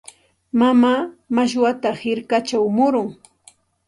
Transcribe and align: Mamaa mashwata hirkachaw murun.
Mamaa 0.59 1.01
mashwata 1.37 1.89
hirkachaw 1.99 2.65
murun. 2.79 3.09